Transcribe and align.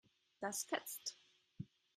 Das 0.39 0.63
fetzt. 0.63 1.15